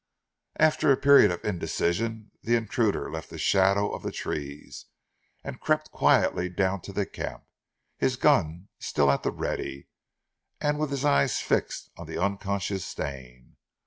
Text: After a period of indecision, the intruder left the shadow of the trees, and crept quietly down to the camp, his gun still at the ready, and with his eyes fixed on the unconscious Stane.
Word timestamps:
After 0.59 0.91
a 0.91 0.97
period 0.97 1.29
of 1.29 1.45
indecision, 1.45 2.31
the 2.41 2.55
intruder 2.55 3.11
left 3.11 3.29
the 3.29 3.37
shadow 3.37 3.91
of 3.91 4.01
the 4.01 4.11
trees, 4.11 4.87
and 5.43 5.59
crept 5.59 5.91
quietly 5.91 6.49
down 6.49 6.81
to 6.81 6.91
the 6.91 7.05
camp, 7.05 7.43
his 7.97 8.15
gun 8.15 8.69
still 8.79 9.11
at 9.11 9.21
the 9.21 9.29
ready, 9.29 9.89
and 10.59 10.79
with 10.79 10.89
his 10.89 11.05
eyes 11.05 11.39
fixed 11.39 11.91
on 11.97 12.07
the 12.07 12.17
unconscious 12.17 12.83
Stane. 12.83 13.57